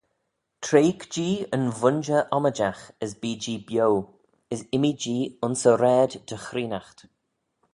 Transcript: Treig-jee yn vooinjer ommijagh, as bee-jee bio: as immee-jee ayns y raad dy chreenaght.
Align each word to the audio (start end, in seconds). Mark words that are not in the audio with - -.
Treig-jee 0.63 1.45
yn 1.55 1.65
vooinjer 1.79 2.23
ommijagh, 2.37 2.83
as 3.03 3.11
bee-jee 3.21 3.61
bio: 3.67 3.89
as 4.53 4.61
immee-jee 4.75 5.31
ayns 5.43 5.63
y 5.71 5.73
raad 5.81 6.11
dy 6.27 6.35
chreenaght. 6.45 6.99